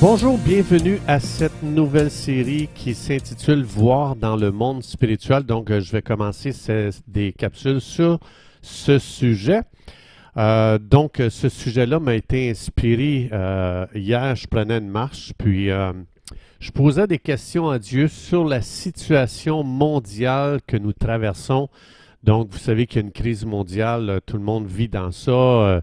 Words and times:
Bonjour, 0.00 0.38
bienvenue 0.38 1.00
à 1.08 1.18
cette 1.18 1.60
nouvelle 1.64 2.12
série 2.12 2.68
qui 2.72 2.94
s'intitule 2.94 3.64
Voir 3.64 4.14
dans 4.14 4.36
le 4.36 4.52
monde 4.52 4.84
spirituel. 4.84 5.42
Donc, 5.42 5.72
euh, 5.72 5.80
je 5.80 5.90
vais 5.90 6.02
commencer 6.02 6.52
des 7.08 7.32
capsules 7.32 7.80
sur 7.80 8.20
ce 8.62 9.00
sujet. 9.00 9.62
Euh, 10.36 10.78
donc, 10.78 11.18
euh, 11.18 11.30
ce 11.30 11.48
sujet-là 11.48 11.98
m'a 11.98 12.14
été 12.14 12.48
inspiré 12.48 13.28
hier. 13.92 14.36
Je 14.36 14.46
prenais 14.46 14.78
une 14.78 14.88
marche, 14.88 15.32
puis 15.36 15.68
je 16.60 16.70
posais 16.70 17.08
des 17.08 17.18
questions 17.18 17.68
à 17.68 17.80
Dieu 17.80 18.06
sur 18.06 18.44
la 18.44 18.60
situation 18.60 19.64
mondiale 19.64 20.60
que 20.64 20.76
nous 20.76 20.92
traversons. 20.92 21.68
Donc, 22.22 22.50
vous 22.52 22.58
savez 22.58 22.86
qu'il 22.86 23.00
y 23.00 23.04
a 23.04 23.06
une 23.06 23.12
crise 23.12 23.44
mondiale, 23.44 24.20
tout 24.26 24.36
le 24.36 24.44
monde 24.44 24.68
vit 24.68 24.88
dans 24.88 25.10
ça. 25.10 25.82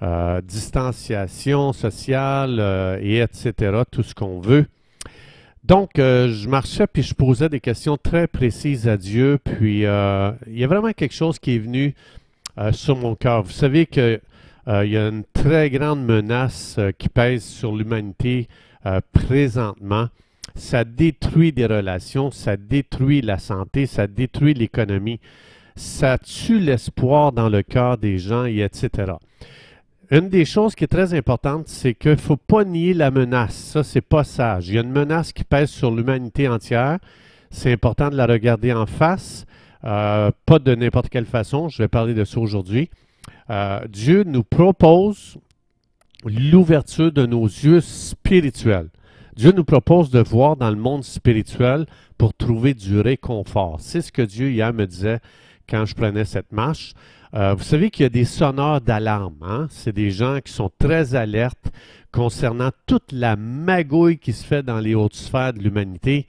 Euh, 0.00 0.40
distanciation 0.42 1.72
sociale 1.72 2.58
euh, 2.60 3.00
et 3.02 3.18
etc., 3.18 3.82
tout 3.90 4.04
ce 4.04 4.14
qu'on 4.14 4.38
veut. 4.38 4.66
Donc, 5.64 5.98
euh, 5.98 6.32
je 6.32 6.48
marchais 6.48 6.86
puis 6.86 7.02
je 7.02 7.14
posais 7.14 7.48
des 7.48 7.58
questions 7.58 7.96
très 7.96 8.28
précises 8.28 8.86
à 8.86 8.96
Dieu, 8.96 9.40
puis 9.42 9.78
il 9.78 9.80
y 9.80 9.86
a 10.64 10.66
vraiment 10.68 10.92
quelque 10.92 11.14
chose 11.14 11.40
qui 11.40 11.56
est 11.56 11.58
venu 11.58 11.96
sur 12.70 12.96
mon 12.96 13.16
cœur. 13.16 13.42
Vous 13.42 13.50
savez 13.50 13.86
qu'il 13.86 14.20
y 14.68 14.96
a 14.96 15.08
une 15.08 15.24
très 15.32 15.68
grande 15.68 16.04
menace 16.04 16.78
qui 16.96 17.08
pèse 17.08 17.44
sur 17.44 17.74
l'humanité 17.74 18.48
présentement. 19.12 20.08
Ça 20.54 20.84
détruit 20.84 21.52
des 21.52 21.66
relations, 21.66 22.30
ça 22.30 22.56
détruit 22.56 23.20
la 23.20 23.38
santé, 23.38 23.86
ça 23.86 24.06
détruit 24.06 24.54
l'économie, 24.54 25.18
ça 25.74 26.18
tue 26.18 26.60
l'espoir 26.60 27.32
dans 27.32 27.48
le 27.48 27.62
cœur 27.62 27.98
des 27.98 28.18
gens, 28.18 28.44
et 28.46 28.60
etc. 28.60 29.12
Une 30.10 30.30
des 30.30 30.46
choses 30.46 30.74
qui 30.74 30.84
est 30.84 30.88
très 30.88 31.12
importante, 31.12 31.68
c'est 31.68 31.92
qu'il 31.92 32.12
ne 32.12 32.16
faut 32.16 32.38
pas 32.38 32.64
nier 32.64 32.94
la 32.94 33.10
menace. 33.10 33.54
Ça, 33.54 33.82
c'est 33.82 34.00
pas 34.00 34.24
sage. 34.24 34.68
Il 34.68 34.74
y 34.74 34.78
a 34.78 34.80
une 34.80 34.90
menace 34.90 35.32
qui 35.34 35.44
pèse 35.44 35.68
sur 35.68 35.90
l'humanité 35.90 36.48
entière. 36.48 36.98
C'est 37.50 37.70
important 37.70 38.08
de 38.08 38.16
la 38.16 38.24
regarder 38.24 38.72
en 38.72 38.86
face, 38.86 39.44
euh, 39.84 40.30
pas 40.46 40.58
de 40.58 40.74
n'importe 40.74 41.10
quelle 41.10 41.26
façon. 41.26 41.68
Je 41.68 41.82
vais 41.82 41.88
parler 41.88 42.14
de 42.14 42.24
ça 42.24 42.40
aujourd'hui. 42.40 42.88
Euh, 43.50 43.80
Dieu 43.88 44.24
nous 44.24 44.44
propose 44.44 45.36
l'ouverture 46.24 47.12
de 47.12 47.26
nos 47.26 47.44
yeux 47.44 47.82
spirituels. 47.82 48.88
Dieu 49.36 49.52
nous 49.52 49.64
propose 49.64 50.10
de 50.10 50.20
voir 50.20 50.56
dans 50.56 50.70
le 50.70 50.76
monde 50.76 51.04
spirituel 51.04 51.84
pour 52.16 52.32
trouver 52.32 52.72
du 52.72 52.98
réconfort. 52.98 53.76
C'est 53.80 54.00
ce 54.00 54.10
que 54.10 54.22
Dieu 54.22 54.50
hier 54.50 54.72
me 54.72 54.86
disait 54.86 55.20
quand 55.68 55.84
je 55.84 55.94
prenais 55.94 56.24
cette 56.24 56.50
marche. 56.50 56.94
Euh, 57.34 57.54
vous 57.54 57.62
savez 57.62 57.90
qu'il 57.90 58.04
y 58.04 58.06
a 58.06 58.10
des 58.10 58.24
sonneurs 58.24 58.80
d'alarme. 58.80 59.36
Hein? 59.42 59.66
C'est 59.70 59.92
des 59.92 60.10
gens 60.10 60.38
qui 60.40 60.52
sont 60.52 60.70
très 60.78 61.14
alertes 61.14 61.70
concernant 62.12 62.70
toute 62.86 63.12
la 63.12 63.36
magouille 63.36 64.18
qui 64.18 64.32
se 64.32 64.44
fait 64.44 64.62
dans 64.62 64.80
les 64.80 64.94
hautes 64.94 65.14
sphères 65.14 65.52
de 65.52 65.58
l'humanité. 65.58 66.26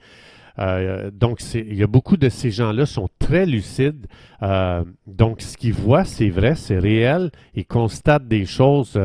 Euh, 0.58 1.10
donc, 1.10 1.42
il 1.54 1.74
y 1.74 1.82
a 1.82 1.86
beaucoup 1.86 2.18
de 2.18 2.28
ces 2.28 2.50
gens-là 2.50 2.84
sont 2.84 3.08
très 3.18 3.46
lucides. 3.46 4.06
Euh, 4.42 4.84
donc, 5.06 5.40
ce 5.40 5.56
qu'ils 5.56 5.72
voient, 5.72 6.04
c'est 6.04 6.28
vrai, 6.28 6.54
c'est 6.54 6.78
réel. 6.78 7.30
Ils 7.54 7.64
constatent 7.64 8.28
des 8.28 8.44
choses 8.44 8.98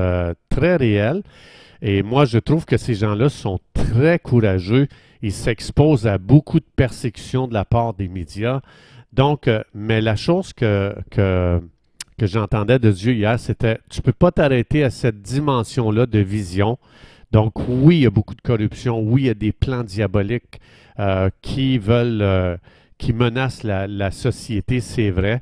très 0.50 0.75
réelles. 0.75 1.23
Et 1.81 2.03
moi, 2.03 2.25
je 2.25 2.39
trouve 2.39 2.66
que 2.66 2.78
ces 2.78 2.95
gens-là 2.95 3.29
sont 3.29 3.59
très 3.73 4.19
courageux. 4.19 4.88
Ils 5.22 5.31
s'exposent 5.31 6.07
à 6.07 6.17
beaucoup 6.17 6.59
de 6.59 6.66
persécutions 6.75 7.47
de 7.47 7.53
la 7.53 7.63
part 7.63 7.94
des 7.94 8.09
médias. 8.09 8.59
Donc, 9.13 9.50
mais 9.73 10.01
la 10.01 10.17
chose 10.17 10.51
que, 10.51 10.94
que 11.09 11.61
que 12.17 12.27
j'entendais 12.27 12.79
de 12.79 12.91
Dieu 12.91 13.13
hier, 13.13 13.39
c'était 13.39 13.79
tu 13.89 13.99
ne 13.99 14.03
peux 14.03 14.13
pas 14.13 14.31
t'arrêter 14.31 14.83
à 14.83 14.89
cette 14.89 15.21
dimension-là 15.21 16.05
de 16.05 16.19
vision. 16.19 16.77
Donc 17.31 17.53
oui, 17.67 17.97
il 17.97 18.01
y 18.03 18.05
a 18.05 18.09
beaucoup 18.09 18.35
de 18.35 18.41
corruption, 18.41 18.99
oui, 18.99 19.23
il 19.23 19.25
y 19.27 19.29
a 19.29 19.33
des 19.33 19.51
plans 19.51 19.83
diaboliques 19.83 20.61
euh, 20.99 21.29
qui 21.41 21.77
veulent, 21.77 22.21
euh, 22.21 22.55
qui 22.97 23.11
menacent 23.11 23.63
la, 23.63 24.11
société, 24.11 24.79
c'est 24.79 25.09
vrai. 25.09 25.41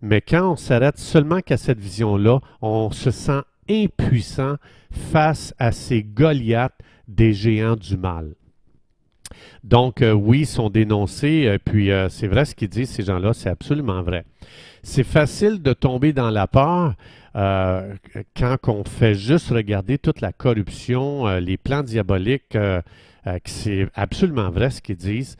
Mais 0.00 0.20
quand 0.20 0.52
on 0.52 0.56
s'arrête 0.56 0.98
seulement 0.98 1.40
qu'à 1.40 1.56
cette 1.56 1.80
vision-là, 1.80 2.40
on 2.60 2.90
se 2.90 3.10
sent 3.10 3.40
impuissant 3.68 4.56
face 4.90 5.54
à 5.58 5.72
ces 5.72 6.02
Goliaths 6.02 6.78
des 7.08 7.32
géants 7.32 7.76
du 7.76 7.96
mal. 7.96 8.34
Donc, 9.64 10.02
euh, 10.02 10.12
oui, 10.12 10.40
ils 10.40 10.46
sont 10.46 10.70
dénoncés, 10.70 11.46
euh, 11.46 11.58
puis 11.64 11.90
c'est 12.10 12.28
vrai 12.28 12.44
ce 12.44 12.54
qu'ils 12.54 12.68
disent, 12.68 12.90
ces 12.90 13.04
gens-là, 13.04 13.32
c'est 13.32 13.48
absolument 13.48 14.02
vrai. 14.02 14.24
C'est 14.82 15.04
facile 15.04 15.62
de 15.62 15.72
tomber 15.72 16.12
dans 16.12 16.30
la 16.30 16.46
peur 16.46 16.94
quand 17.34 18.56
on 18.68 18.84
fait 18.84 19.14
juste 19.14 19.48
regarder 19.50 19.96
toute 19.96 20.20
la 20.20 20.32
corruption, 20.32 21.26
les 21.38 21.56
plans 21.56 21.82
diaboliques, 21.82 22.58
c'est 23.46 23.88
absolument 23.94 24.50
vrai 24.50 24.70
ce 24.70 24.82
qu'ils 24.82 24.96
disent. 24.96 25.36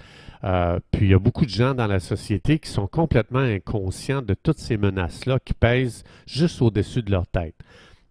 puis 0.91 1.07
il 1.07 1.11
y 1.11 1.15
a 1.15 1.19
beaucoup 1.19 1.45
de 1.45 1.51
gens 1.51 1.75
dans 1.75 1.87
la 1.87 2.01
société 2.01 2.59
qui 2.59 2.71
sont 2.71 2.87
complètement 2.87 3.41
inconscients 3.41 4.23
de 4.23 4.35
toutes 4.35 4.59
ces 4.59 4.79
menaces-là 4.79 5.39
qui 5.45 5.53
pèsent 5.53 6.03
juste 6.27 6.63
au-dessus 6.63 7.03
de 7.03 7.11
leur 7.11 7.27
tête. 7.27 7.57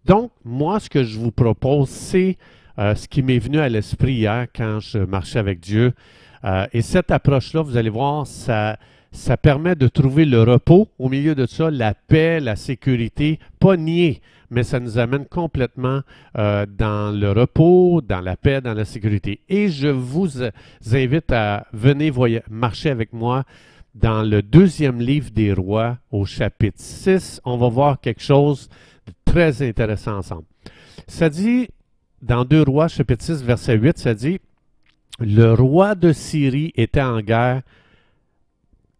Donc, 0.04 0.32
moi, 0.44 0.80
ce 0.80 0.90
que 0.90 1.04
je 1.04 1.18
vous 1.18 1.30
propose, 1.30 1.88
c'est 1.88 2.36
euh, 2.78 2.94
ce 2.94 3.06
qui 3.06 3.22
m'est 3.22 3.38
venu 3.38 3.58
à 3.58 3.68
l'esprit 3.68 4.14
hier 4.14 4.46
quand 4.54 4.80
je 4.80 4.98
marchais 4.98 5.38
avec 5.38 5.60
Dieu. 5.60 5.92
Euh, 6.44 6.66
et 6.72 6.82
cette 6.82 7.10
approche-là, 7.10 7.62
vous 7.62 7.76
allez 7.76 7.90
voir, 7.90 8.26
ça, 8.26 8.78
ça 9.12 9.36
permet 9.36 9.74
de 9.74 9.88
trouver 9.88 10.24
le 10.24 10.42
repos 10.42 10.88
au 10.98 11.08
milieu 11.08 11.34
de 11.34 11.46
ça, 11.46 11.70
la 11.70 11.94
paix, 11.94 12.40
la 12.40 12.56
sécurité, 12.56 13.38
pas 13.60 13.76
nier, 13.76 14.22
mais 14.50 14.62
ça 14.62 14.80
nous 14.80 14.98
amène 14.98 15.26
complètement 15.26 16.00
euh, 16.38 16.66
dans 16.66 17.14
le 17.14 17.30
repos, 17.30 18.00
dans 18.00 18.20
la 18.20 18.36
paix, 18.36 18.60
dans 18.60 18.74
la 18.74 18.86
sécurité. 18.86 19.40
Et 19.48 19.68
je 19.68 19.88
vous 19.88 20.42
invite 20.92 21.30
à 21.30 21.66
venir 21.72 22.12
marcher 22.50 22.90
avec 22.90 23.12
moi 23.12 23.44
dans 23.94 24.22
le 24.22 24.40
deuxième 24.40 25.00
livre 25.00 25.30
des 25.30 25.52
rois 25.52 25.98
au 26.10 26.24
chapitre 26.24 26.80
6. 26.80 27.42
On 27.44 27.58
va 27.58 27.68
voir 27.68 28.00
quelque 28.00 28.22
chose 28.22 28.70
de 29.06 29.12
très 29.30 29.62
intéressant 29.62 30.16
ensemble. 30.16 30.44
Ça 31.06 31.28
dit, 31.28 31.68
dans 32.22 32.44
2 32.44 32.62
Rois, 32.62 32.88
chapitre 32.88 33.24
6, 33.24 33.42
verset 33.42 33.76
8, 33.76 33.98
ça 33.98 34.14
dit 34.14 34.38
Le 35.18 35.52
roi 35.52 35.94
de 35.94 36.12
Syrie 36.12 36.72
était 36.76 37.02
en 37.02 37.20
guerre 37.20 37.62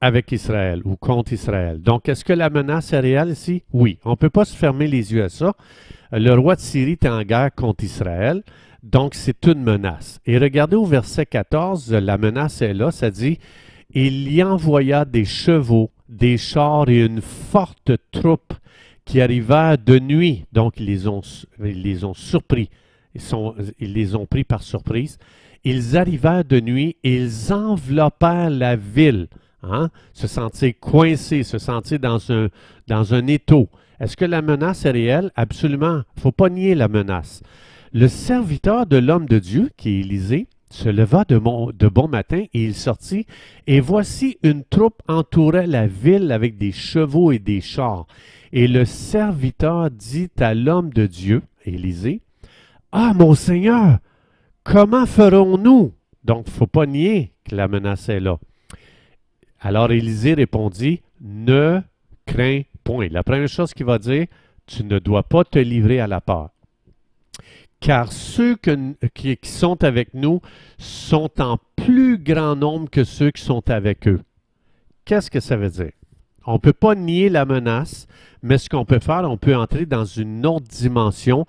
avec 0.02 0.32
Israël 0.32 0.82
ou 0.84 0.96
contre 0.96 1.32
Israël. 1.32 1.80
Donc, 1.80 2.08
est-ce 2.08 2.24
que 2.24 2.32
la 2.32 2.50
menace 2.50 2.92
est 2.92 2.98
réelle 2.98 3.30
ici? 3.30 3.62
Oui. 3.72 3.98
On 4.04 4.10
ne 4.10 4.16
peut 4.16 4.30
pas 4.30 4.44
se 4.44 4.56
fermer 4.56 4.88
les 4.88 5.12
yeux 5.12 5.22
à 5.22 5.28
ça. 5.28 5.54
Le 6.10 6.34
roi 6.34 6.56
de 6.56 6.60
Syrie 6.60 6.92
était 6.92 7.08
en 7.08 7.22
guerre 7.22 7.54
contre 7.54 7.84
Israël. 7.84 8.42
Donc, 8.82 9.14
c'est 9.14 9.46
une 9.46 9.62
menace. 9.62 10.18
Et 10.26 10.38
regardez 10.38 10.74
au 10.74 10.84
verset 10.84 11.24
14, 11.24 11.92
la 11.92 12.18
menace 12.18 12.62
est 12.62 12.74
là. 12.74 12.90
Ça 12.90 13.12
dit 13.12 13.38
Il 13.94 14.32
y 14.32 14.42
envoya 14.42 15.04
des 15.04 15.24
chevaux, 15.24 15.92
des 16.08 16.36
chars 16.36 16.88
et 16.88 17.04
une 17.04 17.22
forte 17.22 17.92
troupe 18.10 18.54
qui 19.04 19.20
arriva 19.20 19.76
de 19.76 20.00
nuit. 20.00 20.46
Donc, 20.52 20.80
ils 20.80 20.86
les 20.86 21.06
ont, 21.06 21.22
ils 21.64 22.04
ont 22.04 22.14
surpris. 22.14 22.70
Ils, 23.14 23.92
les 23.92 24.16
ont 24.16 24.26
pris 24.26 24.42
par 24.42 24.64
surprise. 24.64 25.18
Ils 25.62 25.96
arrivèrent 25.96 26.44
de 26.44 26.58
nuit 26.58 26.96
et 27.04 27.18
ils 27.18 27.52
enveloppèrent 27.52 28.50
la 28.50 28.74
ville. 28.74 29.28
Hein? 29.62 29.90
Se 30.12 30.26
sentir 30.26 30.72
coincés, 30.80 31.42
se 31.42 31.58
sentir 31.58 31.98
dans 31.98 32.32
un, 32.32 32.48
dans 32.88 33.04
étau. 33.26 33.68
Est-ce 34.00 34.16
que 34.16 34.24
la 34.24 34.42
menace 34.42 34.84
est 34.84 34.90
réelle? 34.90 35.30
Absolument. 35.36 36.02
Il 36.16 36.16
ne 36.16 36.20
faut 36.22 36.32
pas 36.32 36.48
nier 36.48 36.74
la 36.74 36.88
menace. 36.88 37.42
Le 37.92 38.08
serviteur 38.08 38.86
de 38.86 38.96
l'homme 38.96 39.26
de 39.26 39.38
Dieu, 39.38 39.70
qui 39.76 39.90
est 39.90 40.00
Élisée, 40.00 40.46
se 40.70 40.88
leva 40.88 41.24
de, 41.24 41.38
de, 41.72 41.88
bon 41.88 42.08
matin 42.08 42.44
et 42.54 42.64
il 42.64 42.74
sortit, 42.74 43.26
et 43.66 43.80
voici 43.80 44.38
une 44.42 44.64
troupe 44.64 45.02
entourait 45.06 45.66
la 45.66 45.86
ville 45.86 46.32
avec 46.32 46.56
des 46.56 46.72
chevaux 46.72 47.30
et 47.30 47.38
des 47.38 47.60
chars. 47.60 48.06
Et 48.52 48.66
le 48.66 48.86
serviteur 48.86 49.90
dit 49.90 50.30
à 50.38 50.54
l'homme 50.54 50.90
de 50.90 51.06
Dieu, 51.06 51.42
Élisée, 51.64 52.22
ah, 52.90 53.12
mon 53.14 53.34
Seigneur, 53.34 53.98
comment 54.64 55.06
ferons-nous? 55.06 55.92
Donc, 56.24 56.44
il 56.46 56.50
ne 56.50 56.54
faut 56.54 56.66
pas 56.66 56.86
nier 56.86 57.32
que 57.48 57.54
la 57.54 57.68
menace 57.68 58.08
est 58.08 58.20
là. 58.20 58.38
Alors 59.62 59.92
Élisée 59.92 60.34
répondit, 60.34 61.02
ne 61.20 61.80
crains 62.26 62.62
point. 62.82 63.08
La 63.10 63.22
première 63.22 63.48
chose 63.48 63.72
qu'il 63.72 63.86
va 63.86 63.98
dire, 63.98 64.26
tu 64.66 64.82
ne 64.82 64.98
dois 64.98 65.22
pas 65.22 65.44
te 65.44 65.58
livrer 65.58 66.00
à 66.00 66.08
la 66.08 66.20
peur. 66.20 66.50
car 67.80 68.12
ceux 68.12 68.56
qui, 69.14 69.38
sont 69.42 69.82
avec 69.82 70.14
nous 70.14 70.40
sont 70.78 71.30
en 71.40 71.58
plus 71.76 72.18
grand 72.18 72.54
nombre 72.54 72.88
que 72.90 73.04
ceux 73.04 73.30
qui 73.30 73.42
sont 73.42 73.68
avec 73.70 74.06
eux. 74.06 74.20
Qu'est-ce 75.04 75.30
que 75.30 75.40
ça 75.40 75.56
veut 75.56 75.70
dire? 75.70 75.92
On 76.44 76.54
ne 76.54 76.58
peut 76.58 76.72
pas 76.72 76.94
nier 76.94 77.28
la 77.28 77.44
menace, 77.44 78.06
mais 78.42 78.58
ce 78.58 78.68
qu'on 78.68 78.84
peut 78.84 79.00
faire, 79.00 79.28
on 79.30 79.36
peut 79.36 79.54
entrer 79.54 79.86
dans 79.86 80.04
une 80.04 80.44
autre 80.44 80.66
dimension 80.66 81.46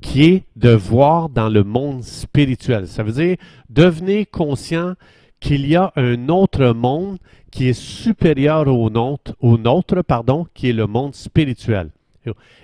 qui 0.00 0.24
est 0.24 0.44
de 0.56 0.70
voir 0.70 1.28
dans 1.28 1.48
le 1.48 1.64
monde 1.64 2.02
spirituel. 2.02 2.86
Ça 2.86 3.02
veut 3.02 3.12
dire 3.12 3.36
devenir 3.70 4.26
conscient 4.30 4.94
qu'il 5.40 5.66
y 5.66 5.76
a 5.76 5.92
un 5.96 6.28
autre 6.28 6.72
monde 6.72 7.18
qui 7.50 7.68
est 7.68 7.78
supérieur 7.78 8.66
au 8.68 8.90
nôtre, 8.90 10.02
pardon, 10.02 10.46
qui 10.54 10.68
est 10.68 10.72
le 10.72 10.86
monde 10.86 11.14
spirituel. 11.14 11.90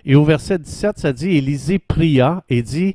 Et 0.04 0.14
au 0.14 0.24
verset 0.24 0.58
17, 0.58 0.98
ça 0.98 1.12
dit, 1.12 1.36
Élisée 1.36 1.78
pria 1.78 2.44
et 2.48 2.62
dit, 2.62 2.94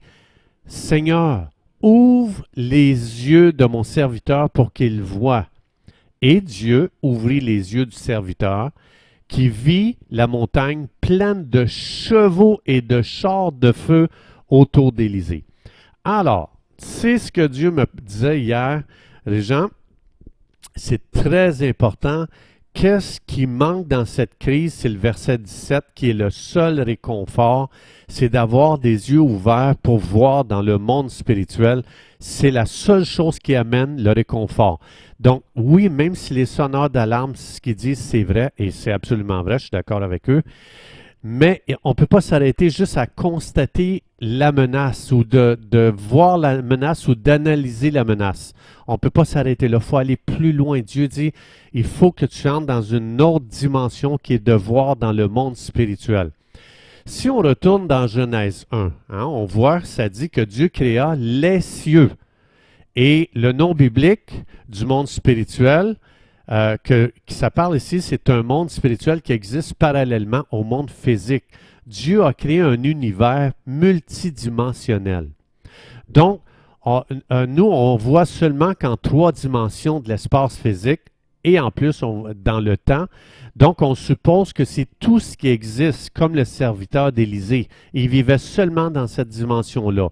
Seigneur, 0.66 1.50
ouvre 1.82 2.46
les 2.56 2.92
yeux 2.92 3.54
de 3.54 3.66
mon 3.66 3.84
serviteur 3.84 4.50
pour 4.50 4.74
qu'il 4.74 5.02
voie. 5.02 5.48
Et 6.22 6.42
Dieu 6.42 6.92
ouvrit 7.02 7.40
les 7.40 7.76
yeux 7.76 7.86
du 7.86 7.96
serviteur, 7.96 8.72
qui 9.28 9.50
vit 9.50 9.98
la 10.10 10.28
montagne 10.28 10.88
pleine 11.02 11.48
de 11.48 11.66
chevaux 11.66 12.60
et 12.66 12.82
de 12.82 13.02
chars 13.02 13.52
de 13.52 13.72
feu 13.72 14.08
autour 14.50 14.92
d'Élysée. 14.92 15.44
Alors, 16.04 16.58
c'est 16.78 17.18
ce 17.18 17.32
que 17.32 17.46
Dieu 17.46 17.72
me 17.72 17.86
disait 18.02 18.42
hier, 18.42 18.84
les 19.28 19.42
gens, 19.42 19.68
c'est 20.76 21.12
très 21.12 21.68
important. 21.68 22.26
Qu'est-ce 22.74 23.20
qui 23.26 23.48
manque 23.48 23.88
dans 23.88 24.06
cette 24.06 24.38
crise? 24.38 24.74
C'est 24.74 24.90
le 24.90 25.00
verset 25.00 25.40
17 25.40 25.84
qui 25.96 26.12
est 26.12 26.14
le 26.14 26.30
seul 26.30 26.80
réconfort, 26.80 27.70
c'est 28.08 28.30
d'avoir 28.30 28.78
des 28.78 29.12
yeux 29.12 29.20
ouverts 29.20 29.76
pour 29.82 29.98
voir 29.98 30.46
dans 30.46 30.62
le 30.62 30.78
monde 30.78 31.10
spirituel. 31.10 31.82
C'est 32.20 32.52
la 32.52 32.68
seule 32.68 33.04
chose 33.04 33.40
qui 33.40 33.56
amène 33.56 34.02
le 34.02 34.12
réconfort. 34.12 34.80
Donc, 35.20 35.42
oui, 35.56 35.90
même 35.90 36.14
si 36.14 36.36
les 36.36 36.46
sonneurs 36.46 36.92
d'alarme, 36.92 37.36
ce 37.36 37.60
qu'ils 37.60 37.76
disent, 37.76 38.00
c'est 38.00 38.24
vrai, 38.24 38.52
et 38.60 38.70
c'est 38.70 38.92
absolument 38.92 39.42
vrai, 39.42 39.58
je 39.58 39.64
suis 39.64 39.72
d'accord 39.72 40.04
avec 40.04 40.30
eux, 40.30 40.44
mais 41.30 41.62
on 41.84 41.90
ne 41.90 41.94
peut 41.94 42.06
pas 42.06 42.22
s'arrêter 42.22 42.70
juste 42.70 42.96
à 42.96 43.06
constater 43.06 44.02
la 44.22 44.54
menace 44.54 45.12
ou 45.12 45.26
de, 45.26 45.94
voir 45.98 46.38
la 46.38 46.62
menace 46.62 47.10
ou 47.10 47.16
d'analyser 47.16 47.92
la 47.92 48.06
menace. 48.06 48.54
On 48.88 48.94
ne 48.94 48.98
peut 48.98 49.10
pas 49.10 49.26
s'arrêter 49.26 49.68
là. 49.68 49.80
Il 49.82 49.84
faut 49.84 49.98
aller 49.98 50.16
plus 50.16 50.54
loin. 50.54 50.80
Dieu 50.80 51.10
dit, 51.10 51.34
il 51.74 51.84
faut 51.84 52.14
que 52.14 52.26
tu 52.26 52.48
entres 52.48 52.68
dans 52.68 52.82
une 52.82 53.22
autre 53.22 53.44
dimension 53.44 54.18
qui 54.18 54.36
est 54.36 54.46
de 54.46 54.54
voir 54.54 54.96
dans 54.96 55.12
le 55.12 55.28
monde 55.28 55.58
spirituel. 55.58 56.32
Si 57.06 57.30
on 57.30 57.40
retourne 57.40 57.88
dans 57.88 58.08
Genèse 58.08 58.66
1, 58.72 58.94
hein, 59.10 59.26
on 59.26 59.44
voit, 59.44 59.82
ça 59.82 60.08
dit 60.08 60.30
que 60.30 60.40
Dieu 60.40 60.70
créa 60.70 61.18
les 61.18 61.60
cieux. 61.60 62.12
Et 62.96 63.30
le 63.34 63.52
nom 63.52 63.74
biblique 63.74 64.32
du 64.70 64.86
monde 64.86 65.10
spirituel, 65.10 65.98
euh, 66.50 66.78
que, 66.82 67.12
ça 67.28 67.52
parle 67.52 67.76
ici, 67.76 68.02
c'est 68.02 68.30
un 68.30 68.44
monde 68.44 68.70
spirituel 68.70 69.22
qui 69.22 69.34
existe 69.34 69.74
parallèlement 69.74 70.44
au 70.52 70.64
monde 70.64 70.90
physique. 70.90 71.44
Dieu 71.86 72.24
a 72.24 72.34
créé 72.34 72.62
un 72.62 72.82
univers 72.84 73.52
multidimensionnel. 73.66 75.30
Donc, 76.10 76.42
euh, 76.86 77.46
nous, 77.46 77.66
on 77.66 77.98
voit 77.98 78.26
seulement 78.26 78.74
qu'en 78.74 78.96
trois 78.96 79.32
dimensions 79.32 80.00
de 80.00 80.08
l'espace 80.08 80.58
physique 80.58 81.02
et 81.44 81.60
en 81.60 81.72
plus 81.72 82.02
dans 82.44 82.60
le 82.60 82.78
temps. 82.78 83.06
Donc, 83.56 83.82
on 83.82 83.96
suppose 83.96 84.54
que 84.54 84.66
c'est 84.66 84.88
tout 85.00 85.20
ce 85.20 85.36
qui 85.36 85.48
existe, 85.50 86.12
comme 86.12 86.36
le 86.36 86.46
serviteur 86.46 87.12
d'Élysée. 87.12 87.68
Il 87.94 88.10
vivait 88.10 88.38
seulement 88.38 88.90
dans 88.90 89.08
cette 89.08 89.30
dimension-là 89.30 90.10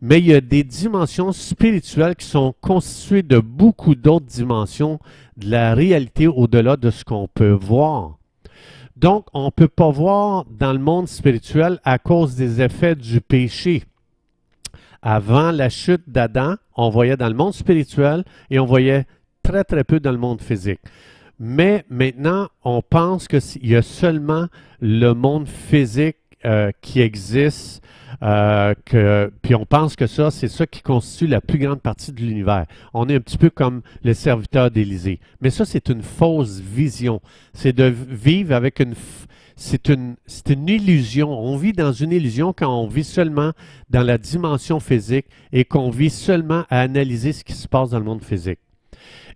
mais 0.00 0.18
il 0.18 0.26
y 0.26 0.34
a 0.34 0.40
des 0.40 0.64
dimensions 0.64 1.32
spirituelles 1.32 2.16
qui 2.16 2.26
sont 2.26 2.54
constituées 2.60 3.22
de 3.22 3.38
beaucoup 3.38 3.94
d'autres 3.94 4.26
dimensions 4.26 4.98
de 5.36 5.50
la 5.50 5.74
réalité 5.74 6.26
au-delà 6.26 6.76
de 6.76 6.90
ce 6.90 7.04
qu'on 7.04 7.28
peut 7.28 7.52
voir. 7.52 8.18
Donc, 8.96 9.26
on 9.32 9.46
ne 9.46 9.50
peut 9.50 9.68
pas 9.68 9.90
voir 9.90 10.44
dans 10.50 10.72
le 10.72 10.78
monde 10.78 11.08
spirituel 11.08 11.80
à 11.84 11.98
cause 11.98 12.36
des 12.36 12.60
effets 12.60 12.94
du 12.94 13.20
péché. 13.20 13.84
Avant 15.02 15.50
la 15.50 15.68
chute 15.68 16.08
d'Adam, 16.08 16.54
on 16.76 16.88
voyait 16.90 17.16
dans 17.16 17.28
le 17.28 17.34
monde 17.34 17.54
spirituel 17.54 18.24
et 18.50 18.58
on 18.58 18.66
voyait 18.66 19.06
très 19.42 19.64
très 19.64 19.82
peu 19.82 19.98
dans 19.98 20.12
le 20.12 20.18
monde 20.18 20.40
physique. 20.40 20.80
Mais 21.38 21.84
maintenant, 21.90 22.48
on 22.62 22.82
pense 22.82 23.26
qu'il 23.26 23.66
y 23.66 23.74
a 23.74 23.82
seulement 23.82 24.46
le 24.80 25.12
monde 25.12 25.48
physique 25.48 26.16
euh, 26.44 26.70
qui 26.80 27.00
existe 27.00 27.82
euh, 28.22 28.74
que, 28.84 29.32
puis 29.42 29.54
on 29.54 29.66
pense 29.66 29.96
que 29.96 30.06
ça, 30.06 30.30
c'est 30.30 30.48
ça 30.48 30.66
qui 30.66 30.80
constitue 30.80 31.26
la 31.26 31.40
plus 31.40 31.58
grande 31.58 31.80
partie 31.80 32.12
de 32.12 32.20
l'univers. 32.20 32.66
On 32.94 33.08
est 33.08 33.16
un 33.16 33.20
petit 33.20 33.38
peu 33.38 33.50
comme 33.50 33.82
le 34.04 34.14
serviteur 34.14 34.70
d'Élysée. 34.70 35.18
Mais 35.40 35.50
ça, 35.50 35.64
c'est 35.64 35.88
une 35.88 36.02
fausse 36.02 36.60
vision. 36.60 37.20
C'est 37.52 37.72
de 37.72 37.84
vivre 37.84 38.54
avec 38.54 38.80
une... 38.80 38.94
C'est 39.54 39.90
une, 39.90 40.16
c'est 40.26 40.48
une 40.50 40.66
illusion. 40.66 41.30
On 41.30 41.56
vit 41.56 41.74
dans 41.74 41.92
une 41.92 42.10
illusion 42.10 42.54
quand 42.56 42.74
on 42.74 42.88
vit 42.88 43.04
seulement 43.04 43.52
dans 43.90 44.02
la 44.02 44.16
dimension 44.16 44.80
physique 44.80 45.26
et 45.52 45.64
qu'on 45.64 45.90
vit 45.90 46.10
seulement 46.10 46.64
à 46.70 46.80
analyser 46.80 47.32
ce 47.32 47.44
qui 47.44 47.52
se 47.52 47.68
passe 47.68 47.90
dans 47.90 47.98
le 47.98 48.04
monde 48.04 48.24
physique. 48.24 48.58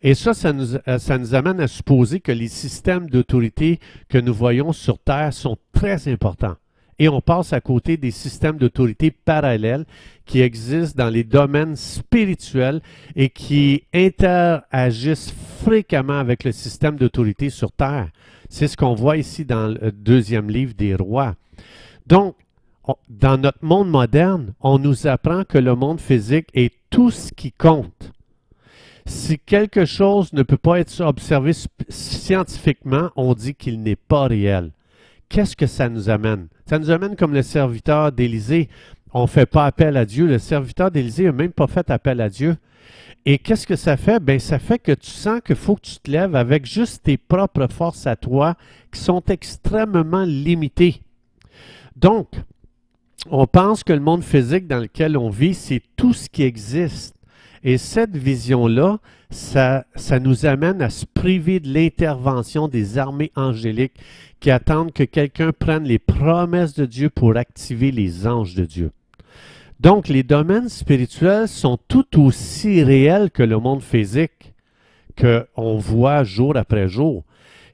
Et 0.03 0.15
ça, 0.15 0.33
ça 0.33 0.53
nous, 0.53 0.75
euh, 0.89 0.99
ça 0.99 1.19
nous 1.19 1.35
amène 1.35 1.61
à 1.61 1.69
supposer 1.69 2.21
que 2.21 2.33
les 2.33 2.49
systèmes 2.49 3.11
d'autorité 3.11 3.79
que 4.09 4.19
nous 4.19 4.35
voyons 4.35 4.73
sur 4.73 4.99
Terre 4.99 5.33
sont 5.33 5.59
très 5.73 6.09
importants 6.09 6.57
et 6.99 7.09
on 7.09 7.21
passe 7.21 7.53
à 7.53 7.61
côté 7.61 7.97
des 7.97 8.11
systèmes 8.11 8.57
d'autorité 8.57 9.11
parallèles 9.11 9.85
qui 10.25 10.41
existent 10.41 11.05
dans 11.05 11.11
les 11.11 11.25
domaines 11.25 11.77
spirituels 11.77 12.81
et 13.15 13.29
qui 13.29 13.85
interagissent 13.93 15.35
fréquemment 15.63 16.19
avec 16.19 16.45
le 16.45 16.53
système 16.53 16.97
d'autorité 16.97 17.51
sur 17.51 17.71
Terre. 17.73 18.09
C'est 18.49 18.69
ce 18.69 18.77
qu'on 18.77 18.95
voit 18.95 19.17
ici 19.17 19.45
dans 19.45 19.69
le 19.69 19.93
deuxième 19.93 20.51
livre 20.51 20.75
des 20.75 20.95
rois. 20.95 21.35
Donc, 22.07 22.37
dans 23.09 23.37
notre 23.37 23.65
monde 23.65 23.91
moderne, 23.91 24.55
on 24.61 24.79
nous 24.79 25.07
apprend 25.07 25.45
que 25.45 25.59
le 25.59 25.75
monde 25.75 26.01
physique 26.01 26.49
est 26.55 26.73
tout 26.91 27.11
ce 27.11 27.33
qui 27.33 27.53
compte. 27.53 28.13
Si 29.07 29.39
quelque 29.39 29.85
chose 29.85 30.33
ne 30.33 30.43
peut 30.43 30.57
pas 30.57 30.81
être 30.81 31.01
observé 31.01 31.53
scientifiquement, 31.89 33.11
on 33.17 33.35
dit 33.35 33.55
qu'il 33.55 33.83
n'est 33.83 33.97
pas 33.97 34.27
réel. 34.27 34.71
Qu'est-ce 35.29 35.57
que 35.57 35.67
ça 35.67 35.89
nous 35.89 36.09
amène? 36.09 36.49
Ça 36.67 36.79
nous 36.79 36.91
amène 36.91 37.17
comme 37.17 37.35
le 37.35 37.43
serviteur 37.43 38.13
d'Élysée. 38.13 38.69
On 39.13 39.23
ne 39.23 39.27
fait 39.27 39.47
pas 39.47 39.67
appel 39.67 39.97
à 39.97 40.05
Dieu. 40.05 40.27
Le 40.27 40.39
serviteur 40.39 40.91
d'Élysée 40.91 41.25
n'a 41.25 41.33
même 41.33 41.53
pas 41.53 41.67
fait 41.67 41.91
appel 41.91 42.21
à 42.21 42.29
Dieu. 42.29 42.57
Et 43.25 43.39
qu'est-ce 43.39 43.67
que 43.67 43.75
ça 43.75 43.97
fait? 43.97 44.21
Ben, 44.21 44.39
ça 44.39 44.61
fait 44.61 44.79
que 44.79 44.93
tu 44.93 45.11
sens 45.11 45.41
qu'il 45.45 45.57
faut 45.57 45.75
que 45.75 45.81
tu 45.81 45.99
te 45.99 46.11
lèves 46.11 46.37
avec 46.37 46.65
juste 46.65 47.03
tes 47.03 47.17
propres 47.17 47.67
forces 47.67 48.07
à 48.07 48.15
toi 48.15 48.55
qui 48.93 49.01
sont 49.01 49.23
extrêmement 49.29 50.25
limitées. 50.25 51.03
Donc, 51.97 52.29
on 53.29 53.47
pense 53.47 53.83
que 53.83 53.93
le 53.93 54.01
monde 54.01 54.23
physique 54.23 54.69
dans 54.69 54.79
lequel 54.79 55.17
on 55.17 55.31
vit, 55.31 55.55
c'est 55.55 55.83
tout 55.97 56.13
ce 56.13 56.29
qui 56.29 56.45
existe. 56.45 57.17
Et 57.65 57.79
cette 57.79 58.17
vision-là, 58.17 58.99
ça, 59.31 59.85
nous 60.21 60.47
amène 60.47 60.83
à 60.83 60.91
se 60.91 61.05
priver 61.07 61.61
de 61.61 61.73
l'intervention 61.73 62.69
des 62.69 62.99
armées 62.99 63.33
angéliques 63.35 63.99
qui 64.41 64.51
attendent 64.51 64.93
que 64.93 65.03
quelqu'un 65.03 65.53
prenne 65.53 65.85
les 65.85 65.99
promesses 65.99 66.75
de 66.75 66.87
Dieu 66.87 67.11
pour 67.11 67.37
activer 67.37 67.91
les 67.91 68.27
anges 68.27 68.55
de 68.55 68.65
Dieu. 68.65 68.91
Donc, 69.81 70.09
les 70.09 70.23
domaines 70.23 70.69
spirituels 70.69 71.49
sont 71.49 71.79
tout 71.89 72.21
aussi 72.21 72.83
réels 72.83 73.31
que 73.31 73.43
le 73.43 73.59
monde 73.59 73.83
physique 73.83 74.55
qu'on 75.21 75.77
voit 75.77 76.25
jour 76.25 76.57
après 76.57 76.89
jour. 76.89 77.25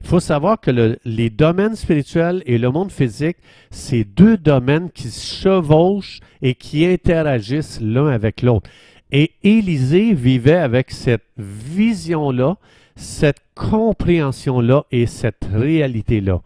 Il 0.01 0.09
faut 0.09 0.19
savoir 0.19 0.59
que 0.59 0.97
les 1.05 1.29
domaines 1.29 1.77
spirituels 1.77 2.43
et 2.45 2.57
le 2.57 2.69
monde 2.71 2.91
physique, 2.91 3.37
c'est 3.71 4.03
deux 4.03 4.35
domaines 4.35 4.91
qui 4.91 5.09
se 5.09 5.43
chevauchent 5.43 6.19
et 6.41 6.55
qui 6.55 6.85
interagissent 6.85 7.79
l'un 7.79 8.07
avec 8.07 8.41
l'autre. 8.41 8.69
Et 9.15 9.31
Élisée 9.43 10.15
vivait 10.15 10.55
avec 10.55 10.89
cette 10.89 11.27
vision-là, 11.37 12.57
cette 12.95 13.43
compréhension-là 13.53 14.85
et 14.91 15.05
cette 15.05 15.47
réalité-là. 15.53 16.41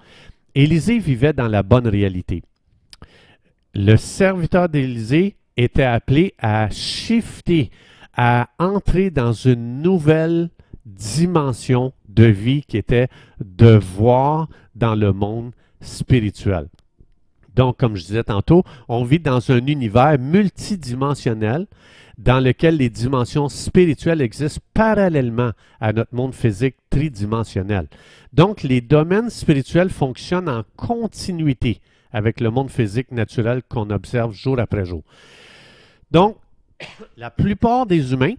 Élisée 0.53 0.99
vivait 0.99 1.31
dans 1.31 1.47
la 1.47 1.63
bonne 1.63 1.87
réalité. 1.87 2.43
Le 3.73 3.95
serviteur 3.95 4.67
d'Élisée 4.67 5.37
était 5.55 5.83
appelé 5.83 6.33
à 6.39 6.69
shifter, 6.69 7.71
à 8.13 8.49
entrer 8.59 9.11
dans 9.11 9.31
une 9.31 9.81
nouvelle 9.81 10.49
dimension 10.85 11.93
de 12.09 12.25
vie 12.25 12.63
qui 12.63 12.75
était 12.75 13.07
de 13.39 13.75
voir 13.75 14.49
dans 14.75 14.95
le 14.95 15.13
monde 15.13 15.51
spirituel. 15.79 16.67
Donc, 17.55 17.77
comme 17.77 17.95
je 17.95 18.05
disais 18.05 18.23
tantôt, 18.23 18.63
on 18.89 19.05
vit 19.05 19.19
dans 19.19 19.51
un 19.51 19.65
univers 19.65 20.19
multidimensionnel 20.19 21.65
dans 22.17 22.39
lequel 22.39 22.77
les 22.77 22.89
dimensions 22.89 23.47
spirituelles 23.47 24.21
existent 24.21 24.61
parallèlement 24.73 25.51
à 25.79 25.93
notre 25.93 26.15
monde 26.15 26.33
physique 26.33 26.75
tridimensionnel. 26.89 27.87
Donc, 28.33 28.63
les 28.63 28.81
domaines 28.81 29.29
spirituels 29.29 29.89
fonctionnent 29.89 30.49
en 30.49 30.63
continuité 30.75 31.79
avec 32.11 32.39
le 32.39 32.49
monde 32.49 32.71
physique 32.71 33.11
naturel 33.11 33.61
qu'on 33.67 33.89
observe 33.91 34.33
jour 34.33 34.59
après 34.59 34.85
jour. 34.85 35.03
Donc, 36.11 36.37
la 37.17 37.29
plupart 37.29 37.85
des 37.85 38.13
humains 38.13 38.35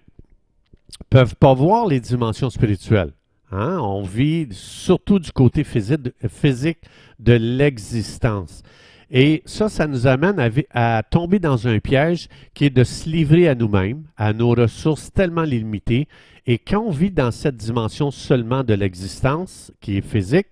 peuvent 1.09 1.35
pas 1.35 1.53
voir 1.53 1.87
les 1.87 1.99
dimensions 1.99 2.49
spirituelles. 2.49 3.13
Hein? 3.51 3.79
On 3.81 4.03
vit 4.03 4.47
surtout 4.51 5.19
du 5.19 5.31
côté 5.31 5.63
physique, 5.63 6.09
physique 6.27 6.79
de 7.19 7.33
l'existence. 7.33 8.63
Et 9.11 9.41
ça, 9.45 9.69
ça 9.69 9.87
nous 9.87 10.05
amène 10.05 10.37
à, 10.71 11.03
tomber 11.03 11.39
dans 11.39 11.67
un 11.67 11.79
piège 11.79 12.27
qui 12.53 12.65
est 12.65 12.69
de 12.69 12.83
se 12.83 13.09
livrer 13.09 13.47
à 13.47 13.55
nous-mêmes, 13.55 14.03
à 14.17 14.33
nos 14.33 14.49
ressources 14.49 15.11
tellement 15.11 15.43
limitées. 15.43 16.07
Et 16.45 16.59
quand 16.59 16.81
on 16.81 16.91
vit 16.91 17.11
dans 17.11 17.31
cette 17.31 17.57
dimension 17.57 18.11
seulement 18.11 18.63
de 18.63 18.73
l'existence, 18.73 19.71
qui 19.81 19.97
est 19.97 20.07
physique, 20.07 20.47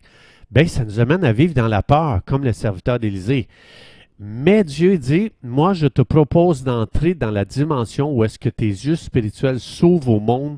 ben, 0.50 0.68
ça 0.68 0.86
nous 0.86 1.00
amène 1.00 1.24
à 1.24 1.34
vivre 1.34 1.54
dans 1.54 1.68
la 1.68 1.84
peur, 1.84 2.22
comme 2.26 2.44
le 2.44 2.54
serviteur 2.54 3.00
d'Élysée. 3.00 3.48
Mais 4.20 4.64
Dieu 4.64 4.98
dit, 4.98 5.32
moi 5.44 5.74
je 5.74 5.86
te 5.86 6.02
propose 6.02 6.64
d'entrer 6.64 7.14
dans 7.14 7.30
la 7.30 7.46
dimension 7.46 8.12
où 8.12 8.24
est-ce 8.24 8.40
que 8.40 8.50
tes 8.50 8.66
yeux 8.66 8.96
spirituels 8.96 9.60
s'ouvrent 9.60 10.10
au 10.10 10.20
monde 10.20 10.58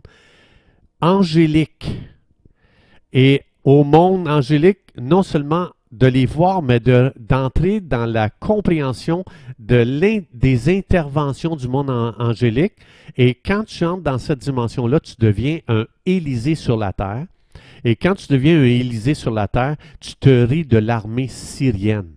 angélique. 1.02 1.92
Et 3.12 3.42
au 3.66 3.84
monde 3.84 4.28
angélique, 4.30 4.80
non 4.98 5.24
seulement 5.24 5.70
de 5.92 6.08
les 6.08 6.26
voir, 6.26 6.62
mais 6.62 6.80
d'entrer 6.80 7.80
dans 7.80 8.06
la 8.06 8.30
compréhension 8.30 9.26
de 9.58 9.84
des 10.34 10.78
interventions 10.78 11.56
du 11.56 11.68
monde 11.68 11.90
angélique. 12.20 12.74
Et 13.18 13.34
quand 13.34 13.64
tu 13.66 13.86
entres 13.86 14.04
dans 14.04 14.18
cette 14.18 14.40
dimension-là, 14.40 15.00
tu 15.00 15.16
deviens 15.20 15.60
un 15.68 15.86
Élysée 16.06 16.56
sur 16.56 16.78
la 16.78 16.94
terre. 16.94 17.26
Et 17.84 17.96
quand 17.96 18.16
tu 18.16 18.28
deviens 18.28 18.60
un 18.60 18.66
Élysée 18.66 19.14
sur 19.14 19.32
la 19.32 19.48
terre, 19.48 19.78
tu 20.00 20.16
te 20.16 20.30
ris 20.44 20.66
de 20.66 20.78
l'armée 20.78 21.28
syrienne. 21.28 22.12